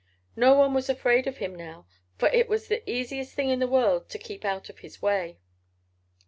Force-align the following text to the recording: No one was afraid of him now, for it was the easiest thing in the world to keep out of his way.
No 0.35 0.55
one 0.55 0.73
was 0.73 0.89
afraid 0.89 1.27
of 1.27 1.37
him 1.37 1.53
now, 1.53 1.85
for 2.17 2.27
it 2.29 2.49
was 2.49 2.67
the 2.67 2.81
easiest 2.89 3.35
thing 3.35 3.49
in 3.49 3.59
the 3.59 3.67
world 3.67 4.09
to 4.09 4.17
keep 4.17 4.43
out 4.43 4.67
of 4.67 4.79
his 4.79 4.99
way. 4.99 5.37